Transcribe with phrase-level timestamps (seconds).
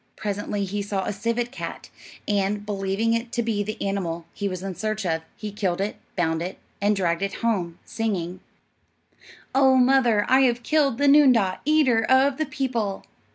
[0.15, 1.91] Presently he saw a civet cat,
[2.27, 5.95] and, believing it to be the animal he was in search of, he killed it,
[6.15, 8.39] bound it, and dragged it home, singing,
[9.53, 13.05] "Oh, mother, I have killed The noondah, eater of the people."